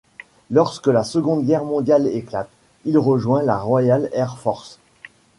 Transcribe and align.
Lorsque 0.49 0.87
la 0.87 1.03
seconde 1.03 1.45
Guerre 1.45 1.63
mondiale 1.63 2.07
éclate, 2.07 2.49
il 2.85 2.97
rejoint 2.97 3.43
la 3.43 3.59
Royal 3.59 4.09
Air 4.13 4.39
Force. 4.39 4.79